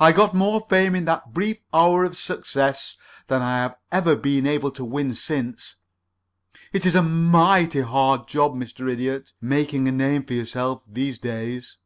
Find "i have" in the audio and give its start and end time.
3.42-3.76